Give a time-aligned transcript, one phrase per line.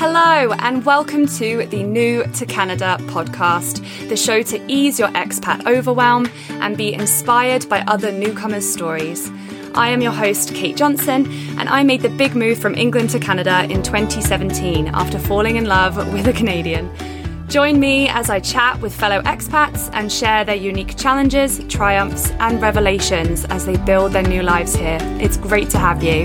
[0.00, 5.66] Hello, and welcome to the New to Canada podcast, the show to ease your expat
[5.66, 9.28] overwhelm and be inspired by other newcomers' stories.
[9.74, 11.26] I am your host, Kate Johnson,
[11.58, 15.64] and I made the big move from England to Canada in 2017 after falling in
[15.64, 16.88] love with a Canadian.
[17.48, 22.62] Join me as I chat with fellow expats and share their unique challenges, triumphs, and
[22.62, 24.98] revelations as they build their new lives here.
[25.20, 26.22] It's great to have you.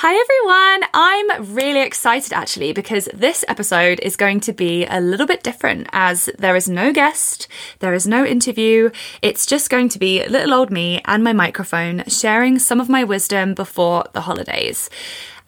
[0.00, 0.88] Hi everyone!
[0.94, 5.88] I'm really excited actually because this episode is going to be a little bit different
[5.92, 7.48] as there is no guest,
[7.80, 8.90] there is no interview.
[9.22, 13.02] It's just going to be little old me and my microphone sharing some of my
[13.02, 14.88] wisdom before the holidays.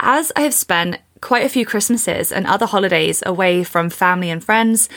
[0.00, 4.42] As I have spent quite a few Christmases and other holidays away from family and
[4.42, 4.88] friends,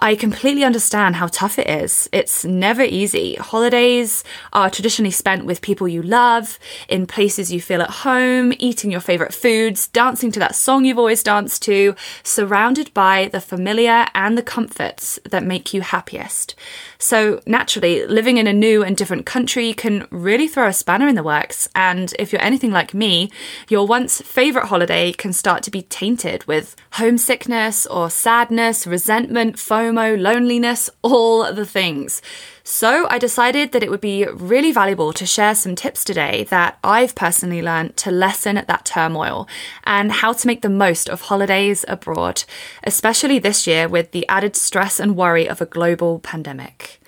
[0.00, 2.08] I completely understand how tough it is.
[2.12, 3.34] It's never easy.
[3.34, 8.92] Holidays are traditionally spent with people you love, in places you feel at home, eating
[8.92, 14.06] your favorite foods, dancing to that song you've always danced to, surrounded by the familiar
[14.14, 16.54] and the comforts that make you happiest.
[16.98, 21.16] So, naturally, living in a new and different country can really throw a spanner in
[21.16, 21.68] the works.
[21.74, 23.32] And if you're anything like me,
[23.68, 30.18] your once favorite holiday can start to be tainted with homesickness or sadness, resentment, FOMO,
[30.18, 32.22] loneliness, all the things.
[32.64, 36.78] So I decided that it would be really valuable to share some tips today that
[36.82, 39.46] I've personally learned to lessen that turmoil
[39.84, 42.44] and how to make the most of holidays abroad,
[42.84, 46.98] especially this year with the added stress and worry of a global pandemic.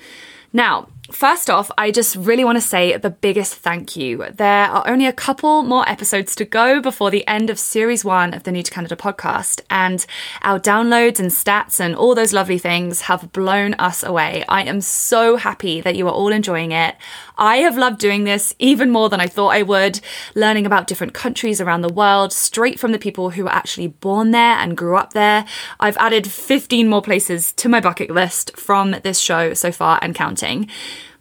[0.52, 4.24] Now, First off, I just really want to say the biggest thank you.
[4.32, 8.32] There are only a couple more episodes to go before the end of series one
[8.32, 10.06] of the New to Canada podcast, and
[10.42, 14.44] our downloads and stats and all those lovely things have blown us away.
[14.48, 16.96] I am so happy that you are all enjoying it.
[17.40, 20.00] I have loved doing this even more than I thought I would,
[20.34, 24.30] learning about different countries around the world straight from the people who were actually born
[24.30, 25.46] there and grew up there.
[25.80, 30.14] I've added 15 more places to my bucket list from this show so far and
[30.14, 30.68] counting.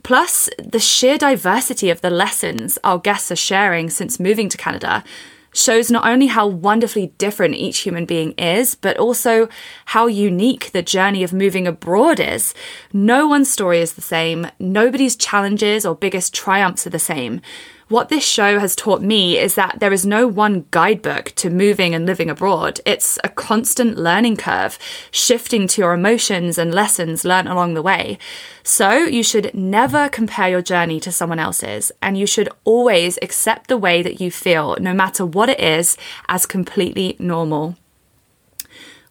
[0.04, 5.06] Plus, the sheer diversity of the lessons our guests are sharing since moving to Canada
[5.52, 9.48] shows not only how wonderfully different each human being is, but also
[9.86, 12.54] how unique the journey of moving abroad is.
[12.94, 17.42] No one's story is the same, nobody's challenges or biggest triumphs are the same.
[17.90, 21.96] What this show has taught me is that there is no one guidebook to moving
[21.96, 22.80] and living abroad.
[22.86, 24.78] It's a constant learning curve,
[25.10, 28.20] shifting to your emotions and lessons learned along the way.
[28.62, 33.70] So you should never compare your journey to someone else's, and you should always accept
[33.70, 35.98] the way that you feel, no matter what it is,
[36.28, 37.76] as completely normal.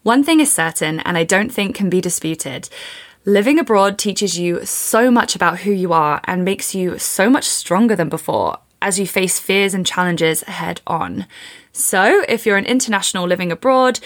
[0.04, 2.68] One thing is certain, and I don't think can be disputed.
[3.24, 7.44] Living abroad teaches you so much about who you are and makes you so much
[7.44, 11.26] stronger than before as you face fears and challenges head on.
[11.72, 14.00] So, if you're an international living abroad,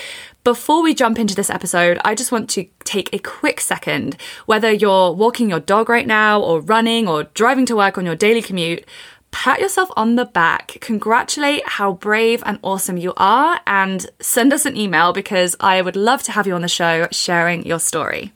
[0.44, 4.16] before we jump into this episode, I just want to take a quick second.
[4.46, 8.16] Whether you're walking your dog right now, or running, or driving to work on your
[8.16, 8.84] daily commute,
[9.30, 14.66] pat yourself on the back, congratulate how brave and awesome you are, and send us
[14.66, 18.32] an email because I would love to have you on the show sharing your story.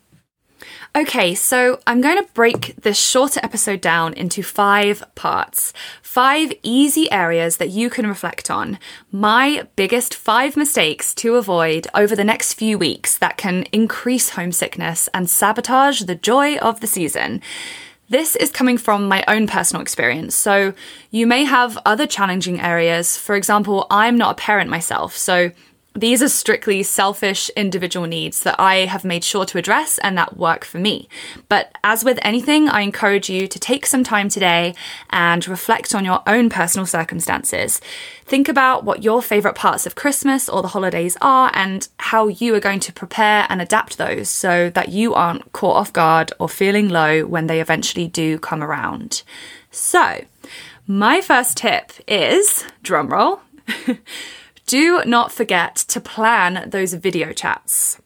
[0.97, 5.75] Okay, so I'm going to break this shorter episode down into five parts.
[6.01, 8.79] Five easy areas that you can reflect on.
[9.13, 15.11] My biggest five mistakes to avoid over the next few weeks that can increase homesickness
[15.13, 17.43] and sabotage the joy of the season.
[18.09, 20.73] This is coming from my own personal experience, so
[21.11, 23.19] you may have other challenging areas.
[23.19, 25.51] For example, I'm not a parent myself, so
[25.97, 30.37] these are strictly selfish individual needs that I have made sure to address and that
[30.37, 31.09] work for me.
[31.49, 34.75] But as with anything, I encourage you to take some time today
[35.09, 37.81] and reflect on your own personal circumstances.
[38.25, 42.55] Think about what your favourite parts of Christmas or the holidays are and how you
[42.55, 46.49] are going to prepare and adapt those so that you aren't caught off guard or
[46.49, 49.23] feeling low when they eventually do come around.
[49.71, 50.25] So,
[50.87, 53.41] my first tip is drumroll.
[54.67, 58.01] do not forget to plan those video chats.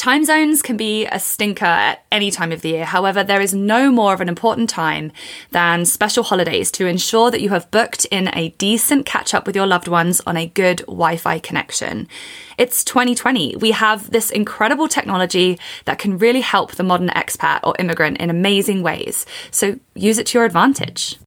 [0.00, 2.86] Time zones can be a stinker at any time of the year.
[2.86, 5.12] However, there is no more of an important time
[5.50, 9.54] than special holidays to ensure that you have booked in a decent catch up with
[9.54, 12.08] your loved ones on a good Wi Fi connection.
[12.56, 13.56] It's 2020.
[13.56, 18.30] We have this incredible technology that can really help the modern expat or immigrant in
[18.30, 19.26] amazing ways.
[19.50, 21.18] So use it to your advantage.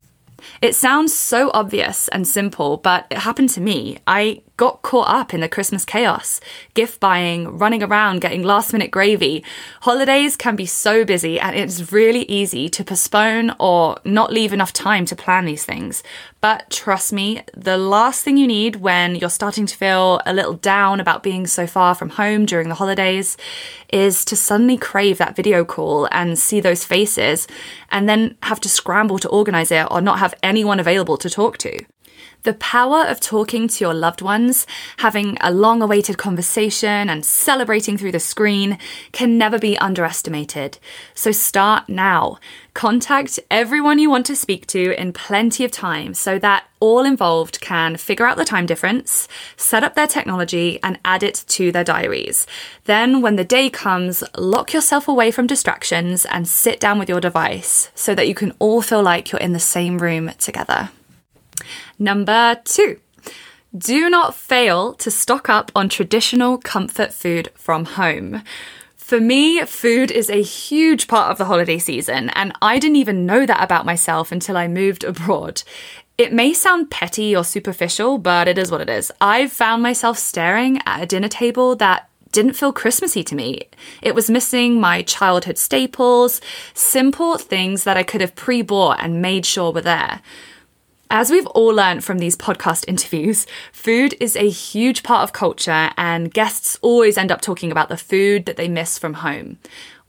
[0.62, 3.98] It sounds so obvious and simple, but it happened to me.
[4.06, 6.40] I got caught up in the Christmas chaos,
[6.74, 9.44] gift buying, running around, getting last minute gravy.
[9.82, 14.72] Holidays can be so busy and it's really easy to postpone or not leave enough
[14.72, 16.04] time to plan these things.
[16.40, 20.54] But trust me, the last thing you need when you're starting to feel a little
[20.54, 23.38] down about being so far from home during the holidays
[23.92, 27.48] is to suddenly crave that video call and see those faces
[27.90, 31.58] and then have to scramble to organize it or not have anyone available to talk
[31.60, 31.86] to.
[32.44, 34.68] The power of talking to your loved ones,
[34.98, 38.78] having a long awaited conversation, and celebrating through the screen
[39.14, 40.78] can never be underestimated.
[41.14, 42.40] So start now.
[42.74, 47.62] Contact everyone you want to speak to in plenty of time so that all involved
[47.62, 51.86] can figure out the time difference, set up their technology, and add it to their
[51.86, 52.46] diaries.
[52.84, 57.22] Then, when the day comes, lock yourself away from distractions and sit down with your
[57.22, 60.90] device so that you can all feel like you're in the same room together.
[62.00, 63.00] Number two,
[63.76, 68.44] do not fail to stock up on traditional comfort food from home.
[68.96, 73.26] For me, food is a huge part of the holiday season, and I didn't even
[73.26, 75.64] know that about myself until I moved abroad.
[76.18, 79.12] It may sound petty or superficial, but it is what it is.
[79.20, 83.68] I've found myself staring at a dinner table that didn't feel Christmassy to me.
[84.02, 86.42] It was missing my childhood staples,
[86.74, 90.22] simple things that I could have pre bought and made sure were there.
[91.10, 95.92] As we've all learned from these podcast interviews, food is a huge part of culture,
[95.96, 99.58] and guests always end up talking about the food that they miss from home.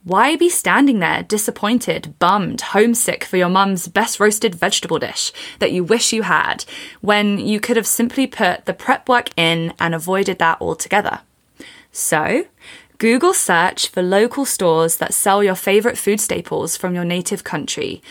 [0.03, 5.71] Why be standing there disappointed, bummed, homesick for your mum's best roasted vegetable dish that
[5.71, 6.63] you wish you had
[7.01, 11.21] when you could have simply put the prep work in and avoided that altogether?
[11.91, 12.45] So,
[12.97, 18.01] Google search for local stores that sell your favourite food staples from your native country.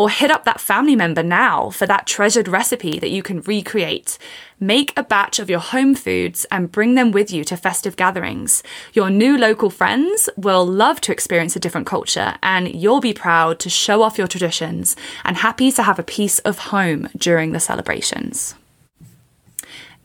[0.00, 4.16] Or hit up that family member now for that treasured recipe that you can recreate.
[4.58, 8.62] Make a batch of your home foods and bring them with you to festive gatherings.
[8.94, 13.58] Your new local friends will love to experience a different culture, and you'll be proud
[13.58, 17.60] to show off your traditions and happy to have a piece of home during the
[17.60, 18.54] celebrations.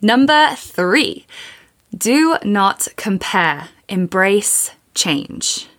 [0.02, 1.26] Number three,
[1.98, 5.70] do not compare, embrace change.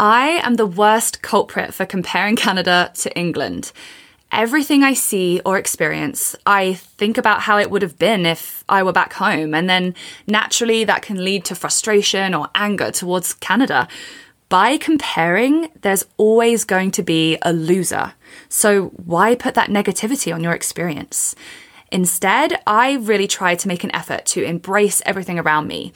[0.00, 3.70] I am the worst culprit for comparing Canada to England.
[4.32, 8.82] Everything I see or experience, I think about how it would have been if I
[8.82, 9.94] were back home, and then
[10.26, 13.88] naturally that can lead to frustration or anger towards Canada.
[14.48, 18.14] By comparing, there's always going to be a loser.
[18.48, 21.34] So why put that negativity on your experience?
[21.92, 25.92] Instead, I really try to make an effort to embrace everything around me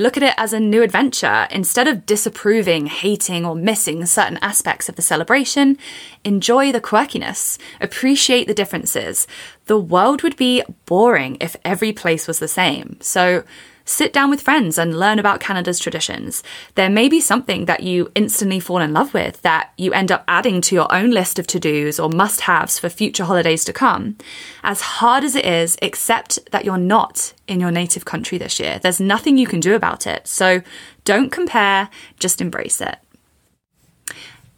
[0.00, 1.48] Look at it as a new adventure.
[1.50, 5.76] Instead of disapproving, hating, or missing certain aspects of the celebration,
[6.24, 9.26] enjoy the quirkiness, appreciate the differences.
[9.66, 12.96] The world would be boring if every place was the same.
[13.00, 13.42] So
[13.88, 16.42] Sit down with friends and learn about Canada's traditions.
[16.74, 20.24] There may be something that you instantly fall in love with that you end up
[20.28, 23.72] adding to your own list of to dos or must haves for future holidays to
[23.72, 24.18] come.
[24.62, 28.78] As hard as it is, accept that you're not in your native country this year.
[28.78, 30.28] There's nothing you can do about it.
[30.28, 30.60] So
[31.06, 31.88] don't compare,
[32.18, 32.98] just embrace it.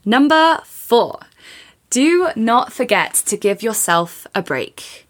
[0.05, 1.21] Number four,
[1.88, 5.06] do not forget to give yourself a break.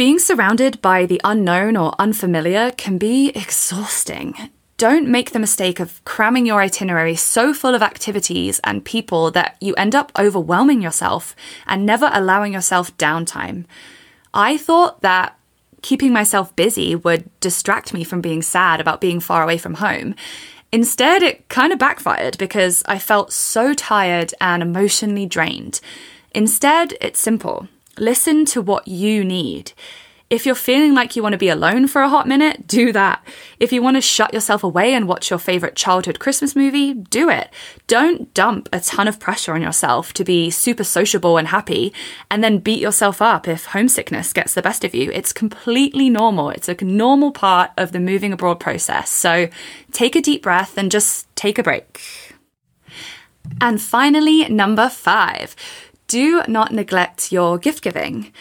[0.00, 4.34] Being surrounded by the unknown or unfamiliar can be exhausting.
[4.78, 9.58] Don't make the mistake of cramming your itinerary so full of activities and people that
[9.60, 11.36] you end up overwhelming yourself
[11.66, 13.66] and never allowing yourself downtime.
[14.32, 15.38] I thought that
[15.82, 20.14] keeping myself busy would distract me from being sad about being far away from home.
[20.72, 25.82] Instead, it kind of backfired because I felt so tired and emotionally drained.
[26.34, 27.68] Instead, it's simple.
[28.00, 29.72] Listen to what you need.
[30.30, 33.22] If you're feeling like you want to be alone for a hot minute, do that.
[33.58, 37.28] If you want to shut yourself away and watch your favorite childhood Christmas movie, do
[37.28, 37.50] it.
[37.88, 41.92] Don't dump a ton of pressure on yourself to be super sociable and happy
[42.30, 45.10] and then beat yourself up if homesickness gets the best of you.
[45.12, 46.48] It's completely normal.
[46.48, 49.10] It's a normal part of the moving abroad process.
[49.10, 49.50] So
[49.92, 52.00] take a deep breath and just take a break.
[53.60, 55.56] And finally, number five
[56.10, 58.32] do not neglect your gift giving.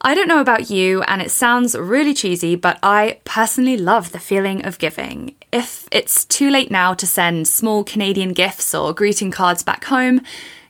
[0.00, 4.18] I don't know about you, and it sounds really cheesy, but I personally love the
[4.18, 5.34] feeling of giving.
[5.52, 10.22] If it's too late now to send small Canadian gifts or greeting cards back home,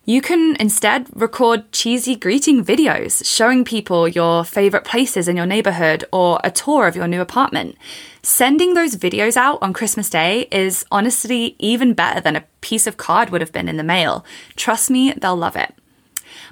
[0.04, 6.04] you can instead record cheesy greeting videos showing people your favourite places in your neighbourhood
[6.12, 7.76] or a tour of your new apartment.
[8.24, 12.96] Sending those videos out on Christmas Day is honestly even better than a piece of
[12.96, 14.24] card would have been in the mail.
[14.56, 15.72] Trust me, they'll love it.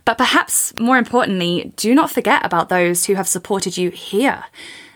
[0.04, 4.44] But perhaps more importantly, do not forget about those who have supported you here.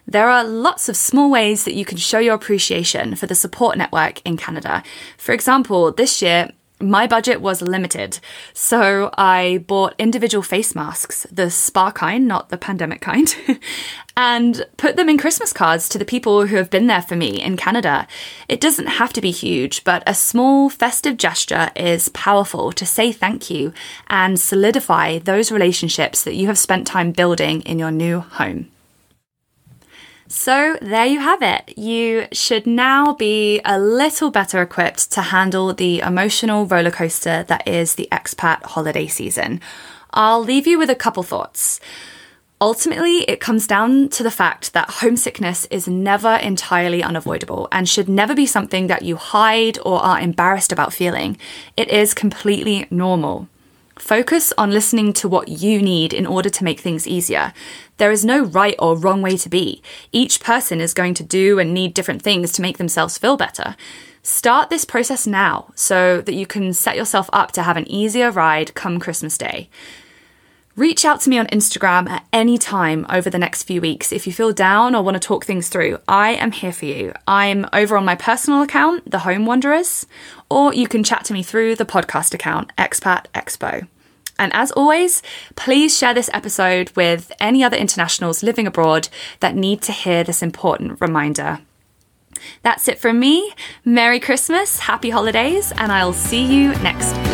[0.06, 3.78] There are lots of small ways that you can show your appreciation for the support
[3.78, 4.82] network in Canada.
[5.16, 6.50] For example, this year,
[6.82, 8.18] my budget was limited,
[8.52, 13.34] so I bought individual face masks, the spa kind, not the pandemic kind,
[14.16, 17.40] and put them in Christmas cards to the people who have been there for me
[17.40, 18.08] in Canada.
[18.48, 23.12] It doesn't have to be huge, but a small festive gesture is powerful to say
[23.12, 23.72] thank you
[24.08, 28.71] and solidify those relationships that you have spent time building in your new home.
[30.34, 31.76] So, there you have it.
[31.76, 37.68] You should now be a little better equipped to handle the emotional roller coaster that
[37.68, 39.60] is the expat holiday season.
[40.10, 41.80] I'll leave you with a couple thoughts.
[42.62, 48.08] Ultimately, it comes down to the fact that homesickness is never entirely unavoidable and should
[48.08, 51.36] never be something that you hide or are embarrassed about feeling.
[51.76, 53.48] It is completely normal.
[54.02, 57.52] Focus on listening to what you need in order to make things easier.
[57.98, 59.80] There is no right or wrong way to be.
[60.10, 63.76] Each person is going to do and need different things to make themselves feel better.
[64.24, 68.32] Start this process now so that you can set yourself up to have an easier
[68.32, 69.70] ride come Christmas Day.
[70.74, 74.26] Reach out to me on Instagram at any time over the next few weeks if
[74.26, 75.98] you feel down or want to talk things through.
[76.08, 77.12] I am here for you.
[77.26, 80.06] I'm over on my personal account, The Home Wanderers,
[80.50, 83.86] or you can chat to me through the podcast account, Expat Expo.
[84.38, 85.22] And as always,
[85.56, 89.10] please share this episode with any other internationals living abroad
[89.40, 91.60] that need to hear this important reminder.
[92.62, 93.52] That's it from me.
[93.84, 97.31] Merry Christmas, happy holidays, and I'll see you next week.